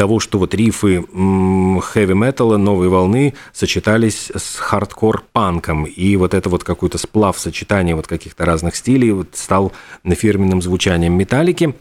того, 0.00 0.18
что 0.18 0.38
вот 0.38 0.54
рифы 0.54 1.02
хэви-металла 1.02 2.56
новой 2.56 2.88
волны 2.88 3.34
сочетались 3.52 4.32
с 4.34 4.56
хардкор-панком, 4.56 5.84
и 5.84 6.16
вот 6.16 6.32
это 6.32 6.48
вот 6.48 6.64
какой-то 6.64 6.96
сплав 6.96 7.38
сочетания 7.38 7.94
вот 7.94 8.06
каких-то 8.06 8.46
разных 8.46 8.76
стилей 8.76 9.10
вот 9.10 9.28
стал 9.34 9.72
фирменным 10.08 10.62
звучанием 10.62 11.12
металлики. 11.12 11.74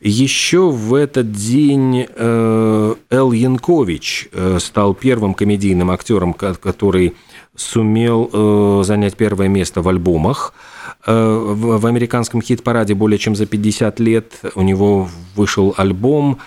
Еще 0.00 0.70
в 0.70 0.92
этот 0.92 1.30
день 1.30 2.08
э, 2.08 2.94
Эл 3.10 3.30
Янкович 3.30 4.28
э, 4.32 4.58
стал 4.58 4.94
первым 4.94 5.32
комедийным 5.32 5.92
актером, 5.92 6.32
ко- 6.32 6.54
который 6.54 7.14
сумел 7.54 8.28
э, 8.32 8.82
занять 8.84 9.16
первое 9.16 9.46
место 9.46 9.82
в 9.82 9.88
альбомах. 9.88 10.52
Э, 11.06 11.14
в, 11.14 11.86
американском 11.86 12.42
хит-параде 12.42 12.94
более 12.94 13.18
чем 13.18 13.36
за 13.36 13.46
50 13.46 14.00
лет 14.00 14.32
у 14.56 14.62
него 14.62 15.08
вышел 15.36 15.74
альбом 15.76 16.40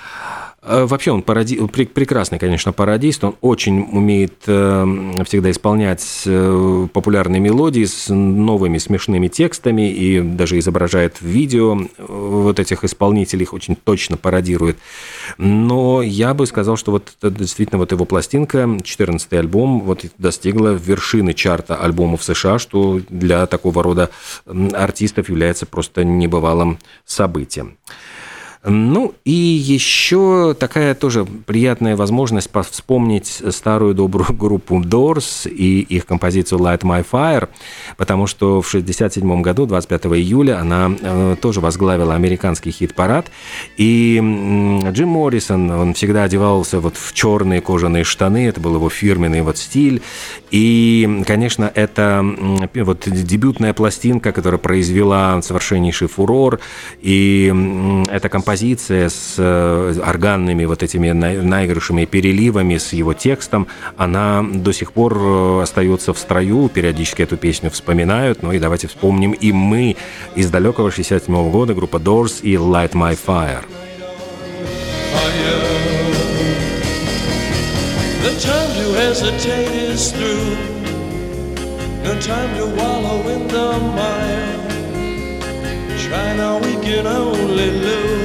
вообще 0.66 1.12
он 1.12 1.22
пароди... 1.22 1.58
прекрасный, 1.58 2.40
конечно, 2.40 2.74
пародист. 2.74 3.24
Он 3.24 3.36
очень 3.42 3.88
умеет 3.92 4.44
э, 4.48 5.24
всегда 5.26 5.52
исполнять 5.52 6.24
э, 6.26 6.88
популярные 6.92 7.40
мелодии 7.40 7.86
с 7.86 8.14
новыми 8.14 8.78
смешными 8.78 9.28
текстами 9.28 9.92
и 9.92 10.22
даже 10.22 10.58
изображает 10.60 11.22
видео 11.22 11.80
вот 11.98 12.60
этих 12.60 12.84
исполнителей, 12.84 13.44
их 13.44 13.54
очень 13.54 13.76
точно 13.76 14.18
пародирует. 14.18 14.78
Но 15.38 16.02
я 16.02 16.34
бы 16.34 16.46
сказал, 16.48 16.78
что 16.78 16.92
вот 16.92 17.16
действительно 17.22 17.78
вот 17.78 17.92
его 17.92 18.06
пластинка, 18.06 18.60
14-й 18.60 19.38
альбом, 19.38 19.82
вот 19.82 20.06
достигла 20.18 20.70
вершины 20.70 21.34
чарта 21.34 21.76
альбомов 21.76 22.24
США, 22.24 22.60
что 22.60 23.02
для 23.10 23.46
такого 23.46 23.84
рода 23.84 24.10
артистов 24.74 25.30
является 25.30 25.66
просто 25.66 26.04
небывалым 26.04 26.80
событием. 27.06 27.78
Ну 28.68 29.14
и 29.26 29.32
еще 29.32 30.56
такая 30.60 30.96
тоже 30.96 31.24
приятная 31.26 31.96
возможность 31.96 32.50
вспомнить 32.72 33.44
старую 33.52 33.94
добрую 33.94 34.34
группу 34.34 34.82
Doors 34.82 35.48
и 35.48 35.82
их 35.82 36.08
композицию 36.08 36.60
Light 36.60 36.82
My 36.82 37.06
Fire, 37.10 37.48
потому 37.96 38.26
что 38.26 38.62
в 38.62 38.68
1967 38.68 39.42
году, 39.44 39.68
25 39.68 40.06
июля, 40.06 40.60
она 40.60 40.92
э, 41.00 41.36
тоже 41.40 41.60
возглавила 41.60 42.16
американский 42.16 42.72
хит-парад. 42.72 43.28
И 43.78 44.18
Джим 44.92 45.10
Моррисон, 45.10 45.70
он 45.70 45.94
всегда 45.94 46.24
одевался 46.24 46.80
вот 46.80 46.98
в 46.98 47.14
черные 47.14 47.62
кожаные 47.62 48.04
штаны, 48.04 48.48
это 48.48 48.60
был 48.60 48.76
его 48.76 48.90
фирменный 48.90 49.42
вот 49.42 49.60
стиль. 49.60 50.02
И, 50.50 51.24
конечно, 51.28 51.72
это 51.74 52.26
вот 52.74 53.04
дебютная 53.06 53.74
пластинка, 53.74 54.32
которая 54.32 54.58
произвела 54.58 55.40
совершеннейший 55.44 56.08
фурор, 56.08 56.60
и 57.02 57.54
эта 58.10 58.30
композиция 58.30 58.55
композиция 58.56 59.10
с 59.10 59.36
э, 59.38 59.96
органными 60.02 60.64
вот 60.64 60.82
этими 60.82 61.12
наигрышами 61.12 62.06
переливами, 62.06 62.78
с 62.78 62.94
его 62.94 63.14
текстом, 63.14 63.68
она 63.98 64.46
до 64.50 64.72
сих 64.72 64.94
пор 64.94 65.18
э, 65.18 65.62
остается 65.64 66.14
в 66.14 66.18
строю, 66.18 66.70
периодически 66.70 67.24
эту 67.24 67.36
песню 67.36 67.70
вспоминают. 67.70 68.44
Ну 68.44 68.54
и 68.54 68.60
давайте 68.60 68.88
вспомним 68.88 69.34
и 69.34 69.52
мы 69.52 69.98
из 70.36 70.50
далекого 70.50 70.90
67 70.90 71.52
года, 71.52 71.74
группа 71.74 71.98
Doors 71.98 72.40
и 72.44 72.54
Light 72.54 72.94
My 72.94 73.18
Fire. 73.28 73.66
The 78.24 78.40
time 78.40 78.72
to 78.80 78.94
hesitate 78.94 79.72
is 79.92 80.14
through. 80.14 80.56
No 82.06 82.14
time 82.22 82.56
to 82.58 82.66
wallow 82.80 83.20
in 83.28 83.48
the 83.50 83.68
mire. 83.98 84.56
Try 86.08 86.38
now, 86.38 86.60
we 86.60 86.74
can 86.86 87.06
only 87.06 87.70
lose. 87.72 88.25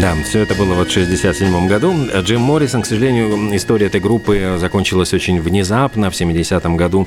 Да, 0.00 0.14
все 0.24 0.38
это 0.40 0.54
было 0.54 0.72
вот 0.72 0.88
в 0.88 0.92
67 0.92 1.68
году. 1.68 1.94
Джим 2.22 2.40
Моррисон, 2.40 2.80
к 2.80 2.86
сожалению, 2.86 3.54
история 3.54 3.88
этой 3.88 4.00
группы 4.00 4.56
закончилась 4.58 5.12
очень 5.12 5.42
внезапно. 5.42 6.10
В 6.10 6.14
70-м 6.14 6.78
году 6.78 7.06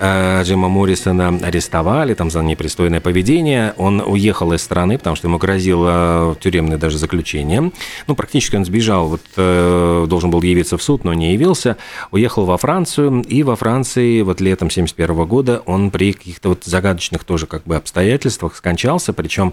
Джима 0.00 0.68
Моррисона 0.68 1.28
арестовали 1.42 2.14
там 2.14 2.30
за 2.30 2.42
непристойное 2.42 3.00
поведение. 3.00 3.74
Он 3.76 4.00
уехал 4.00 4.52
из 4.52 4.62
страны, 4.62 4.96
потому 4.96 5.16
что 5.16 5.26
ему 5.26 5.38
грозило 5.38 6.36
тюремное 6.40 6.78
даже 6.78 6.98
заключение. 6.98 7.72
Ну, 8.06 8.14
практически 8.14 8.56
он 8.56 8.64
сбежал, 8.64 9.08
вот 9.08 9.22
э, 9.36 10.06
должен 10.08 10.30
был 10.30 10.42
явиться 10.42 10.78
в 10.78 10.82
суд, 10.82 11.04
но 11.04 11.14
не 11.14 11.32
явился. 11.32 11.76
Уехал 12.10 12.44
во 12.44 12.56
Францию, 12.56 13.22
и 13.22 13.42
во 13.42 13.56
Франции 13.56 14.22
вот 14.22 14.40
летом 14.40 14.70
71 14.70 15.24
года 15.24 15.62
он 15.66 15.90
при 15.90 16.12
каких-то 16.12 16.50
вот 16.50 16.64
загадочных 16.64 17.24
тоже 17.24 17.46
как 17.46 17.64
бы 17.64 17.76
обстоятельствах 17.76 18.54
скончался, 18.54 19.12
причем, 19.12 19.52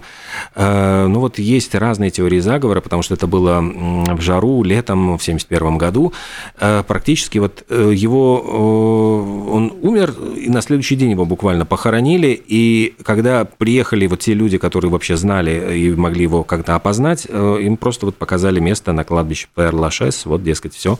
э, 0.54 1.06
ну 1.08 1.20
вот 1.20 1.38
есть 1.38 1.74
разные 1.74 2.10
теории 2.10 2.38
заговора, 2.38 2.80
потому 2.80 3.02
что 3.02 3.14
это 3.14 3.26
было 3.26 3.60
в 3.60 4.20
жару 4.20 4.62
летом 4.62 5.18
в 5.18 5.22
71 5.22 5.78
году. 5.78 6.12
Практически 6.58 7.38
вот 7.38 7.64
его, 7.70 8.40
он 9.52 9.74
умер 9.82 10.14
и 10.36 10.48
на 10.48 10.60
следующий 10.60 10.96
день 10.96 11.10
его 11.10 11.24
буквально 11.24 11.64
похоронили, 11.66 12.40
и 12.46 12.94
когда 13.02 13.44
приехали 13.44 14.06
вот 14.06 14.20
те 14.20 14.34
люди, 14.34 14.58
которые 14.58 14.90
вообще 14.90 15.16
знали 15.16 15.76
и 15.78 15.90
могли 15.94 16.22
его 16.22 16.44
как-то 16.44 16.74
опознать, 16.74 17.26
э, 17.28 17.58
им 17.62 17.76
просто 17.76 18.06
вот 18.06 18.16
показали 18.16 18.60
место 18.60 18.92
на 18.92 19.04
кладбище 19.04 19.48
Пер-Лашес, 19.54 20.26
вот, 20.26 20.42
дескать, 20.42 20.74
все. 20.74 20.98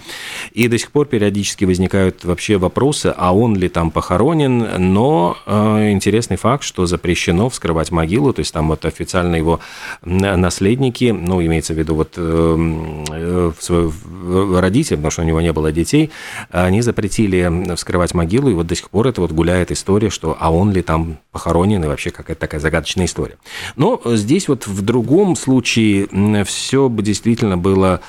И 0.52 0.68
до 0.68 0.78
сих 0.78 0.90
пор 0.90 1.06
периодически 1.06 1.64
возникают 1.64 2.24
вообще 2.24 2.56
вопросы, 2.56 3.14
а 3.16 3.34
он 3.34 3.56
ли 3.56 3.68
там 3.68 3.90
похоронен, 3.90 4.92
но 4.92 5.36
э, 5.46 5.92
интересный 5.92 6.36
факт, 6.36 6.64
что 6.64 6.86
запрещено 6.86 7.48
вскрывать 7.48 7.90
могилу, 7.90 8.32
то 8.32 8.40
есть 8.40 8.52
там 8.52 8.68
вот 8.68 8.84
официально 8.84 9.36
его 9.36 9.60
наследники, 10.02 11.14
ну, 11.16 11.44
имеется 11.44 11.74
в 11.74 11.78
виду 11.78 11.94
вот 11.94 12.14
э, 12.16 13.52
э, 13.68 14.58
родители, 14.60 14.96
потому 14.96 15.10
что 15.10 15.22
у 15.22 15.24
него 15.24 15.40
не 15.40 15.52
было 15.52 15.72
детей, 15.72 16.10
они 16.50 16.82
запретили 16.82 17.74
вскрывать 17.76 18.14
могилу, 18.14 18.50
и 18.50 18.54
вот 18.54 18.66
до 18.66 18.74
сих 18.74 18.90
пор 18.90 19.08
это 19.08 19.20
вот 19.26 19.34
гуляет 19.34 19.72
история, 19.72 20.08
что 20.08 20.36
а 20.38 20.52
он 20.52 20.72
ли 20.72 20.82
там 20.82 21.18
похоронен, 21.32 21.84
и 21.84 21.86
вообще 21.86 22.10
какая-то 22.10 22.40
такая 22.40 22.60
загадочная 22.60 23.06
история. 23.06 23.36
Но 23.74 24.00
здесь 24.04 24.48
вот 24.48 24.66
в 24.66 24.82
другом 24.82 25.36
случае 25.36 26.08
все 26.44 26.88
бы 26.88 27.02
действительно 27.02 27.58
было, 27.58 28.00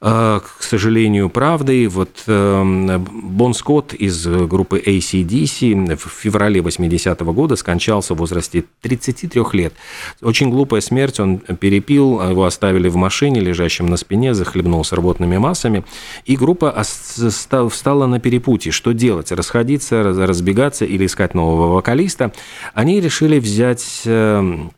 э, 0.00 0.40
к 0.40 0.62
сожалению, 0.62 1.28
правдой. 1.28 1.86
Вот 1.86 2.24
э, 2.26 2.98
Бон 2.98 3.54
Скотт 3.54 3.94
из 3.94 4.26
группы 4.26 4.82
ACDC 4.84 5.96
в 5.96 6.08
феврале 6.08 6.60
80-го 6.60 7.32
года 7.32 7.56
скончался 7.56 8.14
в 8.14 8.18
возрасте 8.18 8.64
33 8.80 9.42
лет. 9.52 9.74
Очень 10.22 10.50
глупая 10.50 10.80
смерть, 10.80 11.20
он 11.20 11.38
перепил, 11.38 12.20
его 12.28 12.44
оставили 12.44 12.88
в 12.88 12.96
машине, 12.96 13.40
лежащем 13.40 13.86
на 13.86 13.96
спине, 13.96 14.34
захлебнулся 14.34 14.96
рвотными 14.96 15.36
массами, 15.36 15.84
и 16.24 16.36
группа 16.36 16.82
встала 17.70 18.06
на 18.06 18.18
перепутье. 18.18 18.72
Что 18.72 18.92
делать? 18.92 19.30
Расходиться, 19.30 20.02
разбегаться 20.02 20.53
разбегаться 20.54 20.84
или 20.84 21.06
искать 21.06 21.34
нового 21.34 21.74
вокалиста, 21.74 22.32
они 22.74 23.00
решили 23.00 23.38
взять 23.38 24.02
эм, 24.06 24.70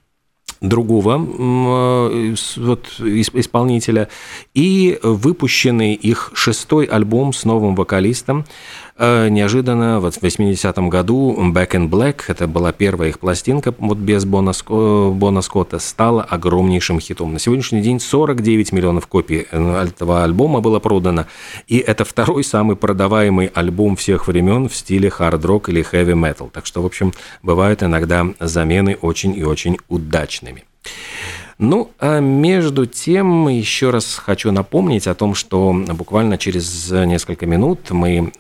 другого 0.60 1.16
э, 1.18 2.34
вот, 2.56 2.86
исполнителя 3.00 4.08
и 4.54 4.98
выпущенный 5.02 5.94
их 5.94 6.30
шестой 6.34 6.86
альбом 6.86 7.32
с 7.32 7.44
новым 7.44 7.74
вокалистом 7.74 8.44
неожиданно 8.98 10.00
вот 10.00 10.14
в 10.14 10.22
80-м 10.22 10.88
году 10.88 11.36
Back 11.52 11.72
in 11.72 11.88
Black, 11.88 12.22
это 12.28 12.46
была 12.46 12.72
первая 12.72 13.10
их 13.10 13.18
пластинка 13.18 13.74
вот 13.78 13.98
без 13.98 14.24
Бона, 14.24 14.52
Бона 14.68 15.42
Скотта, 15.42 15.78
стала 15.78 16.22
огромнейшим 16.22 17.00
хитом. 17.00 17.34
На 17.34 17.38
сегодняшний 17.38 17.82
день 17.82 18.00
49 18.00 18.72
миллионов 18.72 19.06
копий 19.06 19.46
э, 19.50 19.84
этого 19.84 20.24
альбома 20.24 20.60
было 20.60 20.78
продано, 20.78 21.26
и 21.66 21.78
это 21.78 22.04
второй 22.04 22.42
самый 22.42 22.76
продаваемый 22.76 23.48
альбом 23.48 23.96
всех 23.96 24.28
времен 24.28 24.68
в 24.68 24.74
стиле 24.74 25.10
хард-рок 25.10 25.68
или 25.68 25.82
хэви-метал. 25.82 26.48
Так 26.48 26.64
что, 26.64 26.82
в 26.82 26.86
общем, 26.86 27.12
бывают 27.42 27.82
иногда 27.82 28.26
замены 28.40 28.96
очень 29.00 29.36
и 29.36 29.44
очень 29.44 29.76
удачными. 29.88 30.64
Ну, 31.58 31.90
а 31.98 32.20
между 32.20 32.84
тем, 32.84 33.48
еще 33.48 33.90
раз 33.90 34.16
хочу 34.16 34.52
напомнить 34.52 35.06
о 35.06 35.14
том, 35.14 35.34
что 35.34 35.72
буквально 35.72 36.36
через 36.36 36.90
несколько 36.90 37.46
минут 37.46 37.90
мы 37.90 38.32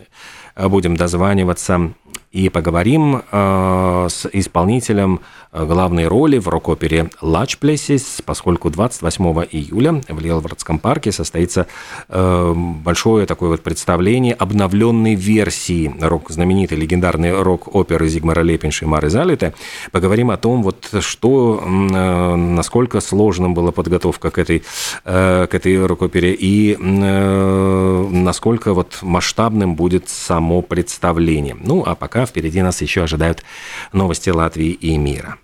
будем 0.56 0.96
дозваниваться 0.96 1.92
и 2.32 2.48
поговорим 2.48 3.22
э, 3.30 4.06
с 4.10 4.28
исполнителем 4.32 5.20
э, 5.56 5.66
главной 5.66 6.06
роли 6.06 6.38
в 6.38 6.48
рок-опере 6.48 7.10
«Large 7.20 7.58
Places», 7.60 8.22
поскольку 8.24 8.70
28 8.70 9.24
июля 9.50 10.00
в 10.08 10.20
Лелвардском 10.20 10.78
парке 10.78 11.10
состоится 11.10 11.66
э, 12.08 12.52
большое 12.54 13.26
такое 13.26 13.50
вот 13.50 13.62
представление 13.62 14.34
обновленной 14.34 15.14
версии 15.14 15.92
рок, 16.00 16.30
знаменитой 16.30 16.78
легендарной 16.78 17.42
рок-оперы 17.42 18.08
Зигмара 18.08 18.42
Лепинша 18.42 18.84
и 18.84 18.88
Мары 18.88 19.10
Залита. 19.10 19.54
Поговорим 19.90 20.30
о 20.30 20.36
том, 20.36 20.62
вот 20.62 20.88
что, 21.00 21.62
насколько 21.66 23.00
сложным 23.00 23.54
была 23.54 23.72
подготовка 23.72 24.30
к 24.30 24.38
этой, 24.38 24.62
к 25.04 25.48
этой 25.50 25.84
рок-опере 25.84 26.34
и 26.38 26.76
насколько 26.76 28.74
вот 28.74 28.98
масштабным 29.02 29.74
будет 29.74 30.08
само 30.08 30.62
представление. 30.62 31.56
Ну, 31.58 31.82
а 31.84 31.94
пока 31.94 32.26
Впереди 32.26 32.60
нас 32.60 32.82
еще 32.82 33.02
ожидают 33.02 33.42
новости 33.94 34.28
Латвии 34.28 34.70
и 34.70 34.98
мира. 34.98 35.38